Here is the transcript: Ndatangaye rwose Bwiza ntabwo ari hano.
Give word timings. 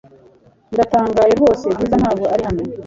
Ndatangaye 0.73 1.31
rwose 1.39 1.65
Bwiza 1.75 1.95
ntabwo 2.01 2.25
ari 2.33 2.43
hano. 2.47 2.61